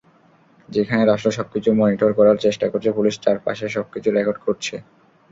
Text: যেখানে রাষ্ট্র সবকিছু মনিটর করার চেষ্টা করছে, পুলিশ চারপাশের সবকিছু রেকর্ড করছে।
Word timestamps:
যেখানে 0.69 1.03
রাষ্ট্র 1.03 1.29
সবকিছু 1.31 1.69
মনিটর 1.79 2.11
করার 2.17 2.37
চেষ্টা 2.45 2.65
করছে, 2.69 2.89
পুলিশ 2.97 3.15
চারপাশের 3.19 3.69
সবকিছু 3.69 4.07
রেকর্ড 4.09 4.39
করছে। 4.45 4.75